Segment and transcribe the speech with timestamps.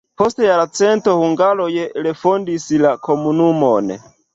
[0.19, 1.69] Post jarcento hungaroj
[2.09, 3.99] refondis la komunumon.